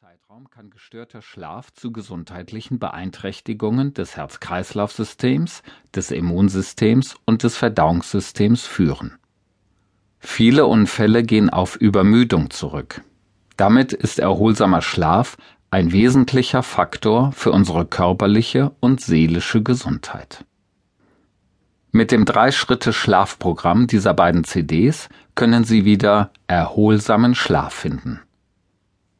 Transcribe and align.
Zeitraum 0.00 0.50
kann 0.50 0.70
gestörter 0.70 1.22
Schlaf 1.22 1.72
zu 1.72 1.92
gesundheitlichen 1.92 2.80
Beeinträchtigungen 2.80 3.94
des 3.94 4.16
Herz-Kreislauf-Systems, 4.16 5.62
des 5.94 6.10
Immunsystems 6.10 7.14
und 7.24 7.44
des 7.44 7.56
Verdauungssystems 7.56 8.66
führen. 8.66 9.16
Viele 10.18 10.66
Unfälle 10.66 11.22
gehen 11.22 11.48
auf 11.48 11.76
Übermüdung 11.76 12.50
zurück. 12.50 13.02
Damit 13.56 13.92
ist 13.92 14.18
erholsamer 14.18 14.82
Schlaf 14.82 15.36
ein 15.70 15.92
wesentlicher 15.92 16.64
Faktor 16.64 17.30
für 17.30 17.52
unsere 17.52 17.86
körperliche 17.86 18.72
und 18.80 19.00
seelische 19.00 19.62
Gesundheit. 19.62 20.44
Mit 21.92 22.10
dem 22.10 22.24
Drei-Schritte-Schlafprogramm 22.24 23.86
dieser 23.86 24.14
beiden 24.14 24.42
CDs 24.42 25.08
können 25.36 25.62
Sie 25.62 25.84
wieder 25.84 26.32
erholsamen 26.48 27.36
Schlaf 27.36 27.72
finden. 27.74 28.23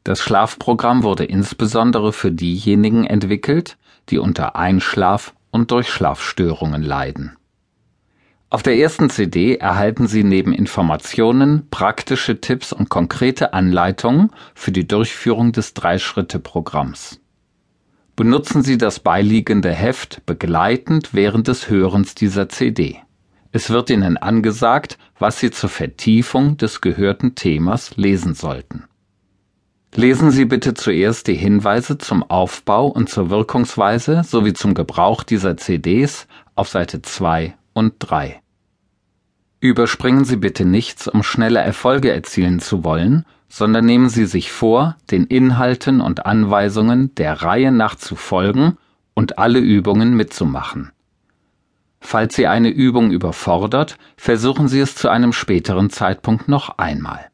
Das 0.04 0.20
Schlafprogramm 0.20 1.02
wurde 1.02 1.24
insbesondere 1.24 2.12
für 2.12 2.30
diejenigen 2.30 3.04
entwickelt, 3.04 3.78
die 4.10 4.18
unter 4.18 4.54
Einschlaf- 4.54 5.34
und 5.50 5.70
Durchschlafstörungen 5.70 6.82
leiden. 6.82 7.36
Auf 8.50 8.62
der 8.62 8.76
ersten 8.76 9.08
CD 9.08 9.56
erhalten 9.56 10.06
Sie 10.06 10.22
neben 10.22 10.52
Informationen 10.52 11.68
praktische 11.70 12.40
Tipps 12.40 12.72
und 12.72 12.90
konkrete 12.90 13.54
Anleitungen 13.54 14.30
für 14.54 14.72
die 14.72 14.86
Durchführung 14.86 15.52
des 15.52 15.72
Drei-Schritte-Programms. 15.72 17.20
Benutzen 18.14 18.62
Sie 18.62 18.76
das 18.76 19.00
beiliegende 19.00 19.72
Heft 19.72 20.24
begleitend 20.26 21.14
während 21.14 21.48
des 21.48 21.68
Hörens 21.70 22.14
dieser 22.14 22.48
CD. 22.48 23.00
Es 23.50 23.70
wird 23.70 23.88
Ihnen 23.88 24.18
angesagt, 24.18 24.98
was 25.18 25.40
Sie 25.40 25.50
zur 25.50 25.70
Vertiefung 25.70 26.58
des 26.58 26.80
gehörten 26.80 27.34
Themas 27.34 27.96
lesen 27.96 28.34
sollten. 28.34 28.84
Lesen 29.96 30.32
Sie 30.32 30.44
bitte 30.44 30.74
zuerst 30.74 31.28
die 31.28 31.36
Hinweise 31.36 31.98
zum 31.98 32.24
Aufbau 32.24 32.88
und 32.88 33.08
zur 33.08 33.30
Wirkungsweise 33.30 34.22
sowie 34.24 34.52
zum 34.52 34.74
Gebrauch 34.74 35.22
dieser 35.22 35.56
CDs 35.56 36.26
auf 36.56 36.68
Seite 36.68 37.00
2 37.00 37.54
und 37.74 37.94
3. 38.00 38.40
Überspringen 39.60 40.24
Sie 40.24 40.36
bitte 40.36 40.64
nichts, 40.64 41.06
um 41.06 41.22
schnelle 41.22 41.60
Erfolge 41.60 42.12
erzielen 42.12 42.58
zu 42.58 42.82
wollen, 42.82 43.24
sondern 43.48 43.84
nehmen 43.84 44.08
Sie 44.08 44.26
sich 44.26 44.50
vor, 44.50 44.96
den 45.12 45.26
Inhalten 45.26 46.00
und 46.00 46.26
Anweisungen 46.26 47.14
der 47.14 47.42
Reihe 47.42 47.70
nach 47.70 47.94
zu 47.94 48.16
folgen 48.16 48.76
und 49.14 49.38
alle 49.38 49.60
Übungen 49.60 50.14
mitzumachen. 50.14 50.90
Falls 52.00 52.34
Sie 52.34 52.48
eine 52.48 52.68
Übung 52.68 53.12
überfordert, 53.12 53.96
versuchen 54.16 54.66
Sie 54.66 54.80
es 54.80 54.96
zu 54.96 55.08
einem 55.08 55.32
späteren 55.32 55.88
Zeitpunkt 55.88 56.48
noch 56.48 56.78
einmal. 56.78 57.30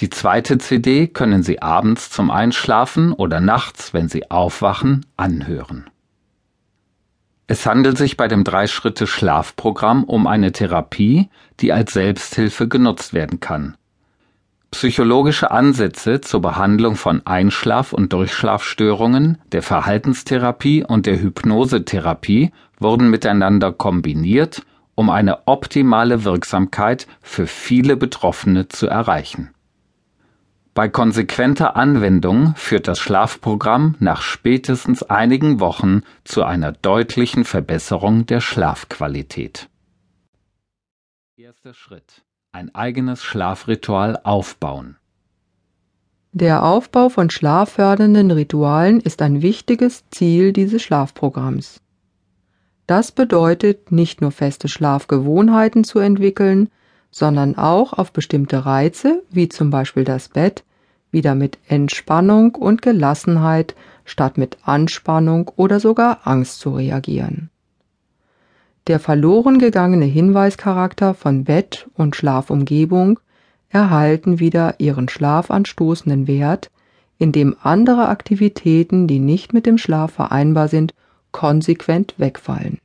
Die 0.00 0.10
zweite 0.10 0.58
CD 0.58 1.08
können 1.08 1.42
Sie 1.42 1.60
abends 1.60 2.10
zum 2.10 2.30
Einschlafen 2.30 3.12
oder 3.12 3.40
nachts, 3.40 3.92
wenn 3.92 4.08
Sie 4.08 4.30
aufwachen, 4.30 5.06
anhören. 5.16 5.90
Es 7.48 7.66
handelt 7.66 7.98
sich 7.98 8.16
bei 8.16 8.28
dem 8.28 8.44
Drei-Schritte-Schlafprogramm 8.44 10.04
um 10.04 10.26
eine 10.26 10.52
Therapie, 10.52 11.30
die 11.60 11.72
als 11.72 11.94
Selbsthilfe 11.94 12.68
genutzt 12.68 13.12
werden 13.12 13.40
kann. 13.40 13.76
Psychologische 14.70 15.50
Ansätze 15.50 16.20
zur 16.20 16.42
Behandlung 16.42 16.94
von 16.94 17.26
Einschlaf- 17.26 17.94
und 17.94 18.12
Durchschlafstörungen, 18.12 19.38
der 19.50 19.62
Verhaltenstherapie 19.62 20.84
und 20.84 21.06
der 21.06 21.20
Hypnosetherapie 21.20 22.52
wurden 22.78 23.08
miteinander 23.08 23.72
kombiniert, 23.72 24.62
um 24.94 25.08
eine 25.08 25.48
optimale 25.48 26.24
Wirksamkeit 26.24 27.06
für 27.22 27.46
viele 27.46 27.96
Betroffene 27.96 28.68
zu 28.68 28.86
erreichen. 28.86 29.50
Bei 30.78 30.88
konsequenter 30.88 31.74
Anwendung 31.74 32.54
führt 32.54 32.86
das 32.86 33.00
Schlafprogramm 33.00 33.96
nach 33.98 34.22
spätestens 34.22 35.02
einigen 35.02 35.58
Wochen 35.58 36.02
zu 36.22 36.44
einer 36.44 36.70
deutlichen 36.70 37.44
Verbesserung 37.44 38.26
der 38.26 38.40
Schlafqualität. 38.40 39.68
Erster 41.36 41.74
Schritt. 41.74 42.22
Ein 42.52 42.72
eigenes 42.76 43.24
Schlafritual 43.24 44.20
aufbauen. 44.22 44.98
Der 46.30 46.62
Aufbau 46.62 47.08
von 47.08 47.28
schlaffördernden 47.28 48.30
Ritualen 48.30 49.00
ist 49.00 49.20
ein 49.20 49.42
wichtiges 49.42 50.08
Ziel 50.10 50.52
dieses 50.52 50.80
Schlafprogramms. 50.80 51.80
Das 52.86 53.10
bedeutet, 53.10 53.90
nicht 53.90 54.20
nur 54.20 54.30
feste 54.30 54.68
Schlafgewohnheiten 54.68 55.82
zu 55.82 55.98
entwickeln, 55.98 56.70
sondern 57.10 57.56
auch 57.56 57.94
auf 57.94 58.12
bestimmte 58.12 58.64
Reize, 58.64 59.24
wie 59.28 59.48
zum 59.48 59.70
Beispiel 59.70 60.04
das 60.04 60.28
Bett, 60.28 60.62
wieder 61.10 61.34
mit 61.34 61.58
Entspannung 61.66 62.54
und 62.54 62.82
Gelassenheit 62.82 63.74
statt 64.04 64.38
mit 64.38 64.58
Anspannung 64.62 65.50
oder 65.56 65.80
sogar 65.80 66.20
Angst 66.24 66.60
zu 66.60 66.74
reagieren. 66.74 67.50
Der 68.86 68.98
verloren 68.98 69.58
gegangene 69.58 70.06
Hinweischarakter 70.06 71.12
von 71.14 71.44
Bett 71.44 71.88
und 71.94 72.16
Schlafumgebung 72.16 73.20
erhalten 73.68 74.40
wieder 74.40 74.76
ihren 74.78 75.08
schlafanstoßenden 75.08 76.26
Wert, 76.26 76.70
indem 77.18 77.54
andere 77.62 78.08
Aktivitäten, 78.08 79.06
die 79.06 79.18
nicht 79.18 79.52
mit 79.52 79.66
dem 79.66 79.76
Schlaf 79.76 80.12
vereinbar 80.12 80.68
sind, 80.68 80.94
konsequent 81.32 82.14
wegfallen. 82.16 82.78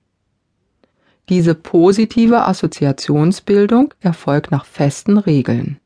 Diese 1.29 1.55
positive 1.55 2.45
Assoziationsbildung 2.45 3.93
erfolgt 4.01 4.51
nach 4.51 4.65
festen 4.65 5.17
Regeln. 5.17 5.79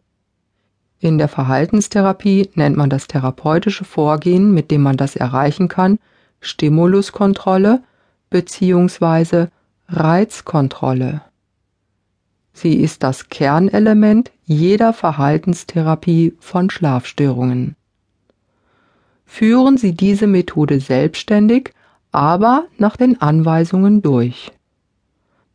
In 1.00 1.20
der 1.20 1.28
Verhaltenstherapie 1.28 2.50
nennt 2.56 2.76
man 2.76 2.90
das 2.90 3.08
therapeutische 3.08 3.86
Vorgehen, 3.86 4.54
mit 4.54 4.72
dem 4.72 4.82
man 4.82 4.98
das 4.98 5.16
erreichen 5.16 5.68
kann, 5.68 6.00
Stimuluskontrolle 6.42 7.84
bzw. 8.30 9.48
Reizkontrolle. 9.90 11.22
Sie 12.54 12.76
ist 12.76 13.04
das 13.04 13.30
Kernelement 13.30 14.32
jeder 14.46 14.92
Verhaltenstherapie 14.92 16.36
von 16.40 16.72
Schlafstörungen. 16.72 17.76
Führen 19.26 19.78
Sie 19.78 19.92
diese 19.92 20.26
Methode 20.26 20.80
selbstständig, 20.80 21.74
aber 22.12 22.66
nach 22.78 22.98
den 22.98 23.22
Anweisungen 23.22 24.02
durch. 24.02 24.52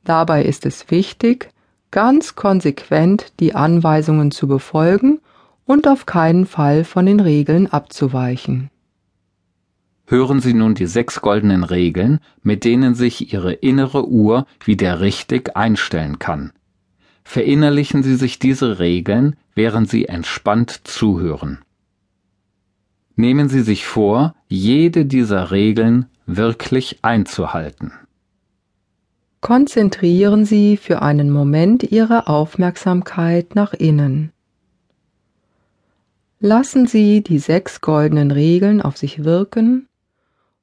Dabei 0.05 0.45
ist 0.45 0.67
es 0.67 0.91
wichtig, 0.91 1.51
ganz 1.91 2.37
konsequent 2.37 3.33
die 3.41 3.57
Anweisungen 3.57 4.31
zu 4.31 4.47
befolgen 4.47 5.21
und 5.65 5.87
auf 5.89 6.07
keinen 6.07 6.47
Fall 6.47 6.85
von 6.85 7.07
den 7.07 7.21
Regeln 7.21 7.67
abzuweichen. 7.67 8.71
Hören 10.07 10.41
Sie 10.41 10.53
nun 10.53 10.75
die 10.75 10.87
sechs 10.87 11.21
goldenen 11.21 11.65
Regeln, 11.65 12.21
mit 12.43 12.65
denen 12.65 12.95
sich 12.95 13.33
Ihre 13.33 13.53
innere 13.53 14.09
Uhr 14.09 14.47
wieder 14.65 15.01
richtig 15.01 15.57
einstellen 15.57 16.19
kann. 16.19 16.53
Verinnerlichen 17.25 18.03
Sie 18.03 18.17
sich 18.17 18.39
diese 18.39 18.79
Regeln, 18.79 19.37
während 19.55 19.89
Sie 19.89 20.07
entspannt 20.07 20.83
zuhören. 20.85 21.59
Nehmen 23.15 23.49
Sie 23.49 23.61
sich 23.61 23.87
vor, 23.87 24.35
jede 24.49 25.07
dieser 25.07 25.51
Regeln 25.51 26.07
wirklich 26.27 26.99
einzuhalten. 27.03 27.93
Konzentrieren 29.41 30.45
Sie 30.45 30.77
für 30.77 31.03
einen 31.03 31.31
Moment 31.31 31.83
Ihre 31.85 32.27
Aufmerksamkeit 32.27 33.55
nach 33.55 33.73
innen. 33.73 34.32
Lassen 36.45 36.89
Sie 36.89 37.23
die 37.23 37.39
sechs 37.39 37.81
goldenen 37.81 38.33
Regeln 38.33 38.83
auf 38.83 38.97
sich 38.97 39.23
wirken 39.23 39.89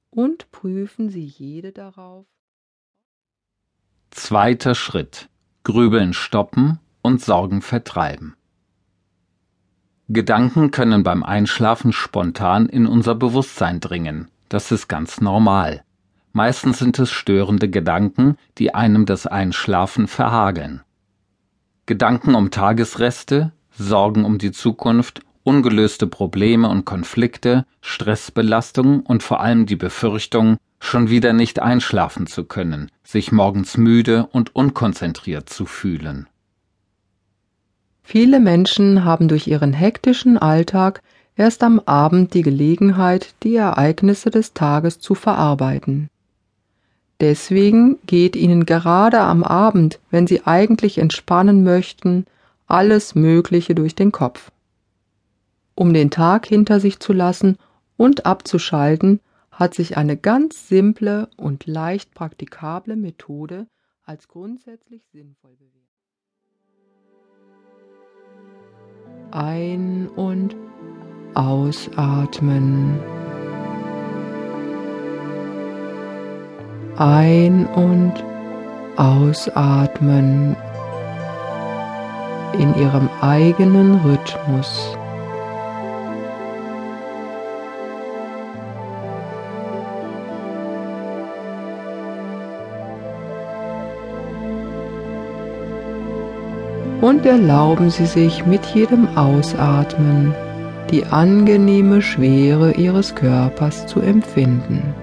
und 0.09 0.51
prüfen 0.51 1.07
Sie 1.07 1.23
jede 1.23 1.71
darauf. 1.71 2.25
Zweiter 4.11 4.75
Schritt. 4.75 5.29
Grübeln 5.63 6.11
stoppen 6.11 6.79
und 7.01 7.21
Sorgen 7.21 7.61
vertreiben. 7.61 8.35
Gedanken 10.09 10.71
können 10.71 11.03
beim 11.03 11.23
Einschlafen 11.23 11.93
spontan 11.93 12.67
in 12.67 12.85
unser 12.85 13.15
Bewusstsein 13.15 13.79
dringen. 13.79 14.27
Das 14.49 14.73
ist 14.73 14.89
ganz 14.89 15.21
normal. 15.21 15.85
Meistens 16.33 16.79
sind 16.79 16.99
es 16.99 17.09
störende 17.09 17.69
Gedanken, 17.69 18.35
die 18.57 18.75
einem 18.75 19.05
das 19.05 19.27
Einschlafen 19.27 20.09
verhageln. 20.09 20.81
Gedanken 21.85 22.35
um 22.35 22.51
Tagesreste, 22.51 23.53
Sorgen 23.71 24.25
um 24.25 24.39
die 24.39 24.51
Zukunft 24.51 25.21
ungelöste 25.49 26.05
Probleme 26.05 26.69
und 26.69 26.85
Konflikte, 26.85 27.65
Stressbelastung 27.81 28.99
und 28.99 29.23
vor 29.23 29.39
allem 29.41 29.65
die 29.65 29.75
Befürchtung, 29.75 30.57
schon 30.79 31.09
wieder 31.09 31.33
nicht 31.33 31.59
einschlafen 31.59 32.27
zu 32.27 32.43
können, 32.43 32.91
sich 33.03 33.31
morgens 33.31 33.75
müde 33.75 34.27
und 34.31 34.55
unkonzentriert 34.55 35.49
zu 35.49 35.65
fühlen. 35.65 36.27
Viele 38.03 38.39
Menschen 38.39 39.03
haben 39.05 39.27
durch 39.27 39.47
ihren 39.47 39.73
hektischen 39.73 40.37
Alltag 40.37 41.01
erst 41.35 41.63
am 41.63 41.79
Abend 41.79 42.35
die 42.35 42.43
Gelegenheit, 42.43 43.33
die 43.41 43.55
Ereignisse 43.55 44.29
des 44.29 44.53
Tages 44.53 44.99
zu 44.99 45.15
verarbeiten. 45.15 46.09
Deswegen 47.19 47.97
geht 48.05 48.35
ihnen 48.35 48.67
gerade 48.67 49.19
am 49.21 49.43
Abend, 49.43 49.99
wenn 50.11 50.27
sie 50.27 50.45
eigentlich 50.45 50.99
entspannen 50.99 51.63
möchten, 51.63 52.27
alles 52.67 53.15
Mögliche 53.15 53.73
durch 53.73 53.95
den 53.95 54.11
Kopf. 54.11 54.51
Um 55.79 55.93
den 55.93 56.11
Tag 56.11 56.45
hinter 56.45 56.81
sich 56.81 56.99
zu 56.99 57.13
lassen 57.13 57.57
und 57.95 58.25
abzuschalten, 58.25 59.21
hat 59.49 59.73
sich 59.73 59.95
eine 59.95 60.17
ganz 60.17 60.67
simple 60.67 61.29
und 61.37 61.67
leicht 61.67 62.13
praktikable 62.13 62.97
Methode 62.97 63.65
als 64.03 64.27
grundsätzlich 64.27 65.05
sinnvoll 65.13 65.55
bewährt. 65.55 65.87
Ein- 69.31 70.09
und 70.17 70.53
ausatmen. 71.33 72.99
Ein- 76.97 77.67
und 77.67 78.15
ausatmen 78.97 80.57
in 82.59 82.75
ihrem 82.75 83.07
eigenen 83.21 83.95
Rhythmus. 84.01 84.98
Und 97.01 97.25
erlauben 97.25 97.89
Sie 97.89 98.05
sich 98.05 98.45
mit 98.45 98.65
jedem 98.65 99.07
Ausatmen 99.17 100.33
die 100.91 101.05
angenehme 101.05 102.01
Schwere 102.01 102.71
Ihres 102.73 103.15
Körpers 103.15 103.87
zu 103.87 104.01
empfinden. 104.01 104.95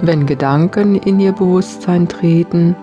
Wenn 0.00 0.26
Gedanken 0.26 0.94
in 0.94 1.18
Ihr 1.18 1.32
Bewusstsein 1.32 2.08
treten, 2.08 2.76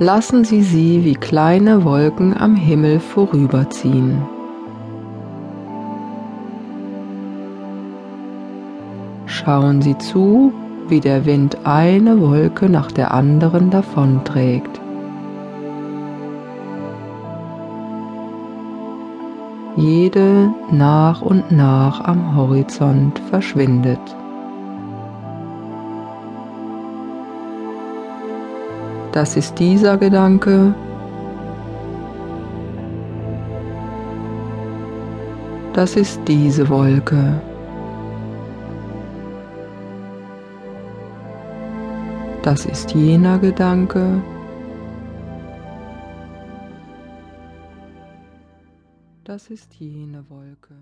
lassen 0.00 0.44
Sie 0.44 0.62
sie 0.62 1.04
wie 1.04 1.14
kleine 1.14 1.84
Wolken 1.84 2.34
am 2.34 2.56
Himmel 2.56 3.00
vorüberziehen. 3.00 4.22
Schauen 9.26 9.82
Sie 9.82 9.98
zu, 9.98 10.54
wie 10.88 11.00
der 11.00 11.26
Wind 11.26 11.58
eine 11.64 12.18
Wolke 12.18 12.70
nach 12.70 12.90
der 12.90 13.12
anderen 13.12 13.68
davonträgt. 13.68 14.80
Jede 19.76 20.50
nach 20.72 21.20
und 21.20 21.52
nach 21.52 22.02
am 22.04 22.34
Horizont 22.34 23.18
verschwindet. 23.30 24.00
Das 29.12 29.36
ist 29.36 29.58
dieser 29.58 29.98
Gedanke. 29.98 30.74
Das 35.72 35.96
ist 35.96 36.20
diese 36.28 36.68
Wolke. 36.68 37.40
Das 42.42 42.64
ist 42.66 42.92
jener 42.92 43.38
Gedanke. 43.38 44.22
Das 49.24 49.48
ist 49.50 49.74
jene 49.74 50.28
Wolke. 50.28 50.74